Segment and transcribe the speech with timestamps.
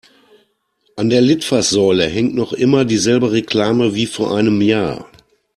[0.95, 5.07] An der Litfaßsäule hängt noch immer dieselbe Reklame wie vor einem Jahr.